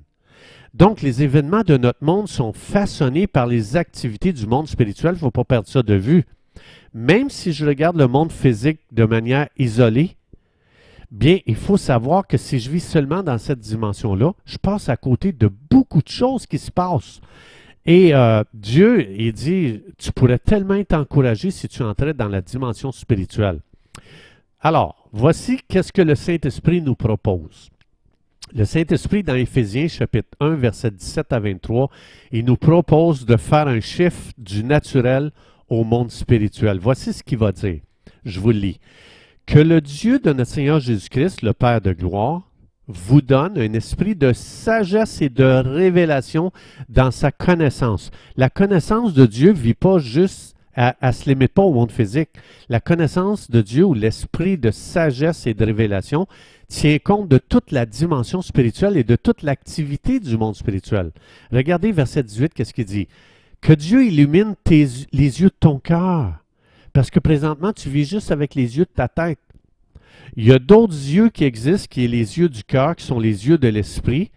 Donc, 0.75 1.03
les 1.03 1.23
événements 1.23 1.63
de 1.63 1.77
notre 1.77 2.03
monde 2.03 2.29
sont 2.29 2.53
façonnés 2.53 3.27
par 3.27 3.47
les 3.47 3.77
activités 3.77 4.33
du 4.33 4.47
monde 4.47 4.67
spirituel. 4.67 5.13
Il 5.13 5.17
ne 5.17 5.21
faut 5.21 5.31
pas 5.31 5.45
perdre 5.45 5.69
ça 5.69 5.83
de 5.83 5.95
vue. 5.95 6.25
Même 6.95 7.31
si 7.31 7.53
je 7.53 7.67
regarde 7.67 7.97
le 7.97 8.07
monde 8.07 8.33
physique 8.33 8.81
de 8.91 9.05
manière 9.05 9.49
isolée, 9.59 10.17
bien, 11.13 11.39
il 11.47 11.57
faut 11.57 11.77
savoir 11.77 12.27
que 12.27 12.37
si 12.37 12.59
je 12.59 12.71
vis 12.71 12.81
seulement 12.81 13.23
dans 13.23 13.39
cette 13.39 13.61
dimension-là, 13.61 14.33
je 14.45 14.57
passe 14.57 14.89
à 14.89 14.97
côté 14.97 15.31
de 15.33 15.49
beaucoup 15.71 16.03
de 16.03 16.09
choses 16.09 16.47
qui 16.47 16.59
se 16.59 16.71
passent. 16.71 17.21
Et 17.85 18.15
euh, 18.15 18.43
Dieu, 18.55 19.11
il 19.13 19.33
dit, 19.33 19.83
tu 19.99 20.11
pourrais 20.13 20.39
tellement 20.39 20.75
être 20.75 20.95
encouragé 20.95 21.51
si 21.51 21.69
tu 21.69 21.83
entrais 21.83 22.15
dans 22.15 22.29
la 22.29 22.41
dimension 22.41 22.93
spirituelle. 22.93 23.61
Alors, 24.61 25.09
voici 25.13 25.59
qu'est-ce 25.69 25.93
que 25.93 26.03
le 26.03 26.15
Saint-Esprit 26.15 26.81
nous 26.81 26.95
propose. 26.95 27.69
Le 28.55 28.65
Saint-Esprit, 28.65 29.23
dans 29.23 29.35
Éphésiens 29.35 29.89
chapitre 29.89 30.29
1, 30.41 30.55
verset 30.55 30.93
17 30.93 31.33
à 31.33 31.41
23, 31.41 31.91
il 32.31 32.45
nous 32.45 32.57
propose 32.57 33.27
de 33.27 33.37
faire 33.37 33.67
un 33.67 33.81
chiffre 33.81 34.33
du 34.39 34.63
naturel 34.63 35.31
au 35.69 35.85
monde 35.85 36.11
spirituel. 36.11 36.79
Voici 36.81 37.13
ce 37.13 37.23
qu'il 37.23 37.39
va 37.39 37.51
dire. 37.51 37.81
Je 38.25 38.39
vous 38.39 38.51
lis. 38.51 38.79
Que 39.47 39.59
le 39.59 39.81
Dieu 39.81 40.19
de 40.19 40.33
notre 40.33 40.51
Seigneur 40.51 40.81
Jésus-Christ, 40.81 41.43
le 41.43 41.53
Père 41.53 41.81
de 41.81 41.93
gloire, 41.93 42.43
vous 42.89 43.23
donne 43.23 43.59
un 43.59 43.73
esprit 43.75 44.15
de 44.15 44.33
sagesse 44.33 45.21
et 45.23 45.29
de 45.29 45.45
révélation 45.45 46.53
dans 46.89 47.11
sa 47.11 47.31
connaissance. 47.31 48.11
La 48.37 48.51
connaissance 48.51 49.15
de 49.15 49.27
Dieu 49.27 49.51
ne 49.51 49.57
vit 49.57 49.75
pas 49.75 49.99
juste, 49.99 50.57
ne 50.77 51.13
se 51.13 51.29
limite 51.29 51.53
pas 51.53 51.63
au 51.63 51.73
monde 51.73 51.93
physique. 51.93 52.31
La 52.69 52.81
connaissance 52.81 53.51
de 53.51 53.61
Dieu 53.61 53.85
ou 53.85 53.95
l'esprit 53.95 54.59
de 54.59 54.71
sagesse 54.71 55.47
et 55.47 55.55
de 55.55 55.65
révélation, 55.65 56.27
tient 56.69 56.99
compte 56.99 57.29
de 57.29 57.39
toute 57.39 57.71
la 57.71 57.85
dimension 57.85 58.41
spirituelle 58.41 58.97
et 58.97 59.05
de 59.05 59.17
toute 59.17 59.43
l'activité 59.43 60.19
du 60.21 60.39
monde 60.39 60.57
spirituel. 60.57 61.13
Regardez 61.53 61.93
verset 61.93 62.23
18, 62.23 62.55
qu'est-ce 62.55 62.73
qu'il 62.73 62.87
dit? 62.87 63.09
Que 63.61 63.75
Dieu 63.75 64.05
illumine 64.05 64.55
les 64.71 65.41
yeux 65.41 65.49
de 65.49 65.55
ton 65.61 65.79
cœur. 65.79 66.42
Parce 66.93 67.11
que 67.11 67.21
présentement, 67.21 67.73
tu 67.73 67.89
vis 67.89 68.09
juste 68.09 68.31
avec 68.31 68.55
les 68.55 68.79
yeux 68.79 68.85
de 68.85 68.91
ta 68.95 69.09
tête. 69.09 69.39
Il 70.37 70.45
y 70.45 70.53
a 70.53 70.59
d'autres 70.59 70.93
yeux 70.93 71.31
qui 71.31 71.45
existent, 71.45 71.89
qui 71.91 72.05
sont 72.05 72.11
les 72.11 72.39
yeux 72.39 72.49
du 72.49 72.65
cœur, 72.65 72.97
qui 72.97 73.05
sont 73.05 73.21
les 73.21 73.49
yeux 73.49 73.59
de 73.59 73.69
l'esprit. 73.69 74.31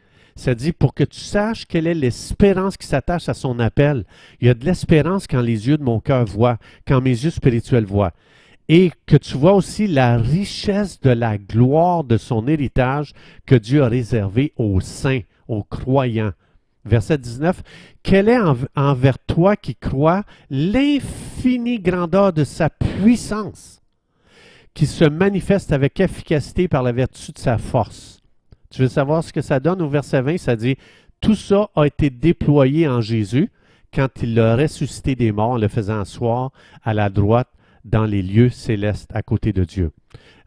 Dit 0.57 0.73
pour 0.73 0.93
que 0.93 1.05
tu 1.05 1.19
saches 1.19 1.65
quelle 1.65 1.87
est 1.87 1.93
l'espérance 1.93 2.75
qui 2.75 2.87
s'attache 2.87 3.29
à 3.29 3.33
son 3.33 3.57
appel. 3.59 4.03
Il 4.41 4.47
y 4.47 4.49
a 4.49 4.53
de 4.53 4.65
l'espérance 4.65 5.27
quand 5.27 5.41
les 5.41 5.69
yeux 5.69 5.77
de 5.77 5.83
mon 5.83 6.01
cœur 6.01 6.25
voient, 6.25 6.57
quand 6.85 6.99
mes 6.99 7.11
yeux 7.11 7.29
spirituels 7.29 7.85
voient 7.85 8.13
et 8.67 8.91
que 9.05 9.17
tu 9.17 9.37
vois 9.37 9.53
aussi 9.53 9.87
la 9.87 10.17
richesse 10.17 10.99
de 10.99 11.11
la 11.11 11.37
gloire 11.37 12.03
de 12.03 12.17
son 12.17 12.47
héritage 12.47 13.13
que 13.45 13.55
Dieu 13.55 13.83
a 13.83 13.87
réservé 13.87 14.53
aux 14.57 14.81
saints, 14.81 15.21
aux 15.47 15.63
croyants. 15.63 16.31
Verset 16.85 17.17
19, 17.17 17.63
quelle 18.03 18.29
est 18.29 18.39
envers 18.75 19.17
toi 19.19 19.55
qui 19.55 19.75
crois 19.75 20.23
l'infinie 20.51 21.79
grandeur 21.79 22.31
de 22.31 22.43
sa 22.43 22.69
puissance, 22.69 23.81
qui 24.75 24.85
se 24.85 25.05
manifeste 25.05 25.71
avec 25.71 25.99
efficacité 25.99 26.67
par 26.67 26.83
la 26.83 26.91
vertu 26.91 27.31
de 27.31 27.39
sa 27.39 27.57
force? 27.57 28.21
Tu 28.69 28.83
veux 28.83 28.87
savoir 28.87 29.23
ce 29.23 29.33
que 29.33 29.41
ça 29.41 29.59
donne? 29.59 29.81
Au 29.81 29.89
verset 29.89 30.21
20? 30.21 30.37
Ça 30.37 30.55
dit, 30.55 30.77
tout 31.21 31.35
ça 31.35 31.69
a 31.75 31.85
été 31.85 32.09
déployé 32.09 32.87
en 32.87 33.01
Jésus 33.01 33.49
quand 33.93 34.09
il 34.21 34.35
l'a 34.35 34.55
ressuscité 34.55 35.15
des 35.15 35.31
morts 35.31 35.51
en 35.51 35.57
le 35.57 35.67
faisant 35.67 36.01
asseoir 36.01 36.51
à 36.83 36.93
la 36.93 37.09
droite 37.09 37.49
dans 37.83 38.05
les 38.05 38.21
lieux 38.21 38.49
célestes 38.49 39.09
à 39.13 39.23
côté 39.23 39.53
de 39.53 39.63
Dieu. 39.63 39.91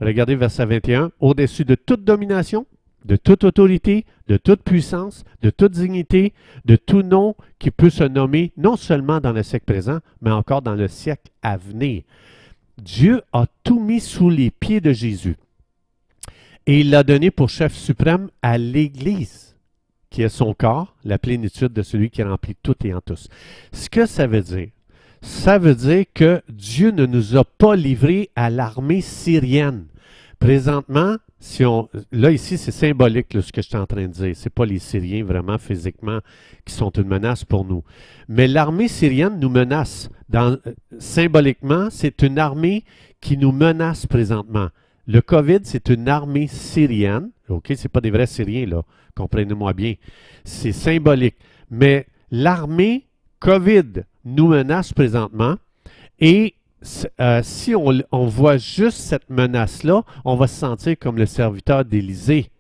Regardez 0.00 0.36
verset 0.36 0.66
21. 0.66 1.10
Au-dessus 1.18 1.64
de 1.64 1.74
toute 1.74 2.04
domination, 2.04 2.66
de 3.04 3.16
toute 3.16 3.44
autorité, 3.44 4.04
de 4.26 4.36
toute 4.36 4.62
puissance, 4.62 5.24
de 5.42 5.50
toute 5.50 5.72
dignité, 5.72 6.32
de 6.64 6.76
tout 6.76 7.02
nom 7.02 7.34
qui 7.58 7.70
peut 7.70 7.90
se 7.90 8.04
nommer 8.04 8.52
non 8.56 8.76
seulement 8.76 9.20
dans 9.20 9.32
le 9.32 9.42
siècle 9.42 9.66
présent, 9.66 10.00
mais 10.20 10.30
encore 10.30 10.62
dans 10.62 10.74
le 10.74 10.88
siècle 10.88 11.30
à 11.42 11.56
venir. 11.56 12.02
Dieu 12.78 13.22
a 13.32 13.46
tout 13.64 13.80
mis 13.80 14.00
sous 14.00 14.30
les 14.30 14.50
pieds 14.50 14.80
de 14.80 14.92
Jésus. 14.92 15.36
Et 16.66 16.80
il 16.80 16.90
l'a 16.90 17.02
donné 17.02 17.30
pour 17.30 17.48
chef 17.48 17.74
suprême 17.74 18.28
à 18.42 18.58
l'Église, 18.58 19.56
qui 20.10 20.22
est 20.22 20.28
son 20.28 20.52
corps, 20.54 20.94
la 21.04 21.18
plénitude 21.18 21.72
de 21.72 21.82
celui 21.82 22.10
qui 22.10 22.22
remplit 22.22 22.56
tout 22.62 22.76
et 22.84 22.92
en 22.92 23.00
tous. 23.00 23.28
Ce 23.72 23.88
que 23.88 24.06
ça 24.06 24.26
veut 24.26 24.42
dire, 24.42 24.68
ça 25.22 25.58
veut 25.58 25.74
dire 25.74 26.04
que 26.14 26.42
Dieu 26.48 26.90
ne 26.90 27.06
nous 27.06 27.36
a 27.36 27.44
pas 27.44 27.74
livrés 27.74 28.30
à 28.36 28.50
l'armée 28.50 29.00
syrienne. 29.00 29.86
Présentement, 30.38 31.16
si 31.40 31.64
on, 31.64 31.88
là 32.10 32.32
ici, 32.32 32.58
c'est 32.58 32.72
symbolique 32.72 33.28
ce 33.40 33.52
que 33.52 33.62
je 33.62 33.68
suis 33.68 33.76
en 33.76 33.86
train 33.86 34.02
de 34.02 34.12
dire. 34.12 34.36
Ce 34.36 34.48
pas 34.48 34.66
les 34.66 34.80
Syriens 34.80 35.24
vraiment 35.24 35.58
physiquement 35.58 36.18
qui 36.64 36.74
sont 36.74 36.90
une 36.90 37.06
menace 37.06 37.44
pour 37.44 37.64
nous. 37.64 37.84
Mais 38.28 38.48
l'armée 38.48 38.88
syrienne 38.88 39.38
nous 39.38 39.48
menace. 39.48 40.10
Dans, 40.28 40.58
symboliquement, 40.98 41.88
c'est 41.90 42.22
une 42.22 42.38
armée 42.38 42.84
qui 43.20 43.36
nous 43.36 43.52
menace 43.52 44.06
présentement. 44.06 44.68
Le 45.06 45.20
COVID, 45.20 45.60
c'est 45.62 45.88
une 45.88 46.08
armée 46.08 46.48
syrienne. 46.48 47.30
OK, 47.48 47.72
c'est 47.76 47.88
pas 47.88 48.00
des 48.00 48.10
vrais 48.10 48.26
Syriens, 48.26 48.66
là. 48.66 48.82
Comprenez-moi 49.16 49.72
bien. 49.72 49.94
C'est 50.44 50.72
symbolique. 50.72 51.36
Mais 51.70 52.06
l'armée 52.30 53.06
COVID 53.40 54.04
nous 54.24 54.48
menace 54.48 54.92
présentement 54.92 55.56
et 56.20 56.54
euh, 57.20 57.40
si 57.42 57.74
on, 57.74 58.26
voit 58.26 58.56
juste 58.56 58.98
cette 58.98 59.28
menace-là, 59.30 60.04
on 60.24 60.36
va 60.36 60.46
se 60.46 60.56
sentir 60.58 60.96
comme 60.98 61.16
le 61.16 61.26
serviteur 61.26 61.84
d'Élysée. 61.84 62.50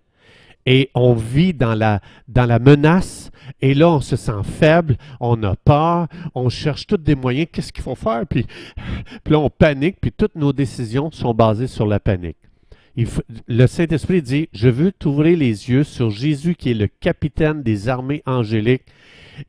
Et 0.66 0.90
on 0.94 1.14
vit 1.14 1.54
dans 1.54 1.74
la, 1.74 2.00
dans 2.26 2.44
la 2.44 2.58
menace, 2.58 3.30
et 3.62 3.72
là, 3.72 3.88
on 3.88 4.00
se 4.00 4.16
sent 4.16 4.42
faible, 4.42 4.98
on 5.18 5.42
a 5.42 5.56
peur, 5.56 6.08
on 6.34 6.50
cherche 6.50 6.86
tous 6.86 6.98
des 6.98 7.14
moyens, 7.14 7.48
qu'est-ce 7.50 7.72
qu'il 7.72 7.82
faut 7.82 7.94
faire, 7.94 8.26
puis, 8.26 8.44
puis 9.24 9.32
là, 9.32 9.38
on 9.38 9.48
panique, 9.48 9.96
puis 10.00 10.12
toutes 10.12 10.34
nos 10.34 10.52
décisions 10.52 11.10
sont 11.10 11.32
basées 11.32 11.68
sur 11.68 11.86
la 11.86 12.00
panique. 12.00 12.36
Le 13.46 13.66
Saint-Esprit 13.66 14.22
dit, 14.22 14.48
je 14.52 14.68
veux 14.68 14.92
t'ouvrir 14.92 15.38
les 15.38 15.70
yeux 15.70 15.84
sur 15.84 16.10
Jésus 16.10 16.54
qui 16.54 16.70
est 16.70 16.74
le 16.74 16.88
capitaine 16.88 17.62
des 17.62 17.88
armées 17.88 18.22
angéliques 18.26 18.86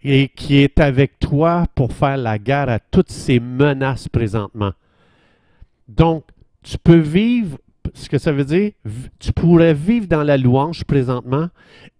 et 0.03 0.27
qui 0.27 0.57
est 0.57 0.79
avec 0.79 1.19
toi 1.19 1.65
pour 1.73 1.93
faire 1.93 2.17
la 2.17 2.37
guerre 2.37 2.69
à 2.69 2.79
toutes 2.79 3.11
ces 3.11 3.39
menaces 3.39 4.07
présentement. 4.07 4.73
Donc, 5.87 6.25
tu 6.61 6.77
peux 6.77 6.99
vivre, 6.99 7.57
ce 7.93 8.09
que 8.09 8.19
ça 8.19 8.31
veut 8.31 8.45
dire, 8.45 8.71
tu 9.17 9.33
pourrais 9.33 9.73
vivre 9.73 10.05
dans 10.05 10.23
la 10.23 10.37
louange 10.37 10.83
présentement, 10.83 11.49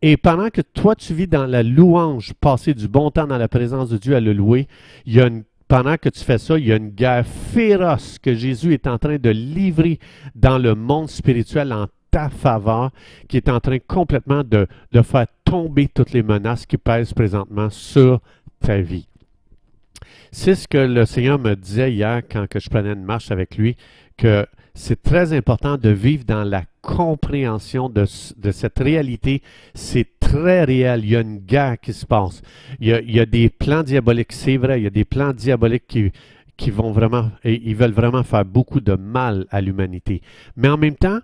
et 0.01 0.17
pendant 0.17 0.49
que 0.49 0.61
toi 0.61 0.95
tu 0.95 1.13
vis 1.13 1.27
dans 1.27 1.47
la 1.47 1.63
louange, 1.63 2.33
passer 2.39 2.75
du 2.75 2.87
bon 2.87 3.09
temps 3.09 3.25
dans 3.25 3.37
la 3.37 3.47
présence 3.47 3.89
de 3.89 3.97
Dieu 3.97 4.15
à 4.15 4.19
le 4.19 4.33
louer, 4.33 4.67
il 5.05 5.13
y 5.15 5.21
a 5.21 5.29
pendant 5.69 5.97
que 5.97 6.09
tu 6.09 6.21
fais 6.21 6.39
ça, 6.39 6.57
il 6.57 6.67
y 6.67 6.73
a 6.73 6.77
une 6.77 6.89
guerre 6.89 7.25
féroce 7.25 8.17
que 8.17 8.33
Jésus 8.33 8.73
est 8.73 8.87
en 8.87 8.97
train 8.97 9.17
de 9.17 9.29
livrer 9.29 9.99
dans 10.35 10.57
le 10.57 10.73
monde 10.73 11.07
spirituel 11.07 11.71
en 11.71 11.87
ta 12.09 12.29
faveur, 12.29 12.89
qui 13.27 13.37
est 13.37 13.49
en 13.49 13.59
train 13.59 13.77
complètement 13.77 14.43
de, 14.43 14.67
faire 15.03 15.27
tomber 15.45 15.87
toutes 15.87 16.11
les 16.11 16.23
menaces 16.23 16.65
qui 16.65 16.77
pèsent 16.77 17.13
présentement 17.13 17.69
sur 17.69 18.19
ta 18.59 18.81
vie. 18.81 19.07
C'est 20.31 20.55
ce 20.55 20.67
que 20.67 20.79
le 20.79 21.05
Seigneur 21.05 21.37
me 21.37 21.55
disait 21.55 21.93
hier 21.93 22.23
quand 22.29 22.47
que 22.47 22.59
je 22.59 22.67
prenais 22.67 22.93
une 22.93 23.03
marche 23.03 23.29
avec 23.29 23.55
lui, 23.55 23.77
que 24.17 24.47
c'est 24.73 25.03
très 25.03 25.33
important 25.33 25.77
de 25.77 25.89
vivre 25.89 26.23
dans 26.25 26.43
la 26.43 26.63
compréhension 26.81 27.89
de, 27.89 28.05
de 28.37 28.51
cette 28.51 28.79
réalité. 28.79 29.43
C'est 29.75 30.18
très 30.29 30.63
réel. 30.63 31.01
Il 31.03 31.09
y 31.09 31.15
a 31.15 31.21
une 31.21 31.39
guerre 31.39 31.79
qui 31.79 31.93
se 31.93 32.05
passe. 32.05 32.41
Il 32.79 32.87
y 32.87 33.19
a, 33.19 33.25
des 33.25 33.49
plans 33.49 33.83
diaboliques, 33.83 34.33
c'est 34.33 34.57
vrai, 34.57 34.79
il 34.79 34.83
y 34.83 34.87
a 34.87 34.91
des 34.91 35.05
plans 35.05 35.33
diaboliques 35.33 35.87
qui, 35.87 36.11
qui 36.55 36.71
vont 36.71 36.91
vraiment, 36.91 37.31
et 37.43 37.61
ils 37.65 37.75
veulent 37.75 37.91
vraiment 37.91 38.23
faire 38.23 38.45
beaucoup 38.45 38.79
de 38.79 38.93
mal 38.93 39.45
à 39.49 39.61
l'humanité. 39.61 40.21
Mais 40.55 40.67
en 40.67 40.77
même 40.77 40.95
temps, 40.95 41.19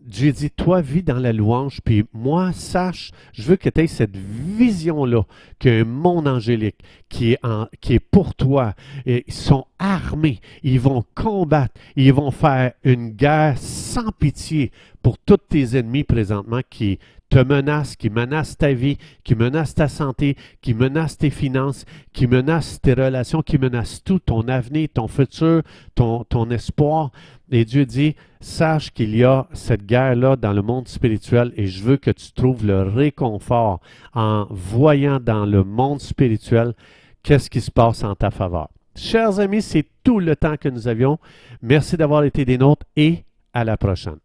Dieu 0.00 0.32
dit, 0.32 0.50
toi, 0.50 0.80
vis 0.80 1.02
dans 1.02 1.18
la 1.18 1.32
louange, 1.32 1.80
puis 1.84 2.04
moi, 2.12 2.52
sache, 2.52 3.12
je 3.32 3.44
veux 3.44 3.56
que 3.56 3.68
tu 3.68 3.80
aies 3.80 3.86
cette 3.86 4.16
vision-là, 4.16 5.22
qu'un 5.58 5.84
monde 5.84 6.26
angélique 6.26 6.82
qui 7.08 7.32
est, 7.32 7.38
en, 7.44 7.68
qui 7.80 7.94
est 7.94 8.00
pour 8.00 8.34
toi, 8.34 8.74
et 9.06 9.24
ils 9.28 9.32
sont 9.32 9.66
armés, 9.82 10.38
ils 10.62 10.78
vont 10.78 11.04
combattre, 11.14 11.74
ils 11.96 12.12
vont 12.12 12.30
faire 12.30 12.72
une 12.84 13.10
guerre 13.10 13.58
sans 13.58 14.12
pitié 14.12 14.70
pour 15.02 15.18
tous 15.18 15.36
tes 15.36 15.76
ennemis 15.76 16.04
présentement 16.04 16.60
qui 16.70 17.00
te 17.28 17.42
menacent, 17.42 17.96
qui 17.96 18.08
menacent 18.08 18.58
ta 18.58 18.72
vie, 18.74 18.98
qui 19.24 19.34
menacent 19.34 19.74
ta 19.74 19.88
santé, 19.88 20.36
qui 20.60 20.74
menacent 20.74 21.18
tes 21.18 21.30
finances, 21.30 21.84
qui 22.12 22.26
menacent 22.26 22.80
tes 22.80 22.92
relations, 22.92 23.42
qui 23.42 23.58
menacent 23.58 24.04
tout, 24.04 24.20
ton 24.20 24.46
avenir, 24.48 24.88
ton 24.92 25.08
futur, 25.08 25.62
ton, 25.94 26.24
ton 26.24 26.50
espoir. 26.50 27.10
Et 27.50 27.64
Dieu 27.64 27.86
dit, 27.86 28.14
sache 28.40 28.92
qu'il 28.92 29.16
y 29.16 29.24
a 29.24 29.48
cette 29.52 29.84
guerre-là 29.86 30.36
dans 30.36 30.52
le 30.52 30.62
monde 30.62 30.88
spirituel 30.88 31.52
et 31.56 31.66
je 31.66 31.82
veux 31.82 31.96
que 31.96 32.10
tu 32.10 32.32
trouves 32.32 32.66
le 32.66 32.82
réconfort 32.82 33.80
en 34.14 34.46
voyant 34.50 35.18
dans 35.18 35.46
le 35.46 35.64
monde 35.64 36.00
spirituel 36.00 36.74
qu'est-ce 37.22 37.50
qui 37.50 37.60
se 37.60 37.70
passe 37.70 38.04
en 38.04 38.14
ta 38.14 38.30
faveur. 38.30 38.68
Chers 38.94 39.40
amis, 39.40 39.62
c'est 39.62 39.86
tout 40.04 40.20
le 40.20 40.36
temps 40.36 40.56
que 40.56 40.68
nous 40.68 40.88
avions. 40.88 41.18
Merci 41.62 41.96
d'avoir 41.96 42.24
été 42.24 42.44
des 42.44 42.58
nôtres 42.58 42.86
et 42.96 43.24
à 43.52 43.64
la 43.64 43.76
prochaine. 43.76 44.18